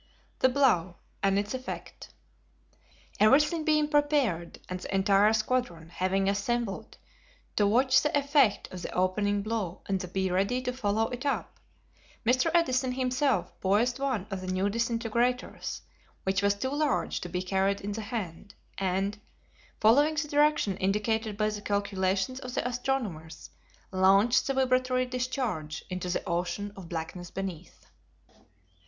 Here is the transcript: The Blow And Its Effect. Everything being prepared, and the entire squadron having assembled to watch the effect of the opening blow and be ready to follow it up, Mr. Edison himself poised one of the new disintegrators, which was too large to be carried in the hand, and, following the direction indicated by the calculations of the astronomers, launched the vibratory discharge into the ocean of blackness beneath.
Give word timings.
The 0.39 0.49
Blow 0.49 0.95
And 1.21 1.37
Its 1.37 1.53
Effect. 1.53 2.09
Everything 3.19 3.63
being 3.63 3.87
prepared, 3.87 4.57
and 4.67 4.79
the 4.79 4.95
entire 4.95 5.31
squadron 5.31 5.89
having 5.89 6.27
assembled 6.27 6.97
to 7.55 7.67
watch 7.67 8.01
the 8.01 8.17
effect 8.17 8.67
of 8.73 8.81
the 8.81 8.91
opening 8.93 9.43
blow 9.43 9.81
and 9.85 10.11
be 10.11 10.31
ready 10.31 10.59
to 10.63 10.73
follow 10.73 11.07
it 11.09 11.23
up, 11.23 11.59
Mr. 12.25 12.49
Edison 12.51 12.93
himself 12.93 13.53
poised 13.59 13.99
one 13.99 14.25
of 14.31 14.41
the 14.41 14.47
new 14.47 14.71
disintegrators, 14.71 15.83
which 16.23 16.41
was 16.41 16.55
too 16.55 16.71
large 16.73 17.21
to 17.21 17.29
be 17.29 17.43
carried 17.43 17.79
in 17.81 17.91
the 17.91 18.01
hand, 18.01 18.55
and, 18.79 19.19
following 19.79 20.15
the 20.15 20.27
direction 20.27 20.77
indicated 20.77 21.37
by 21.37 21.49
the 21.51 21.61
calculations 21.61 22.39
of 22.39 22.55
the 22.55 22.67
astronomers, 22.67 23.51
launched 23.91 24.47
the 24.47 24.55
vibratory 24.55 25.05
discharge 25.05 25.85
into 25.91 26.09
the 26.09 26.27
ocean 26.27 26.73
of 26.75 26.89
blackness 26.89 27.29
beneath. 27.29 27.85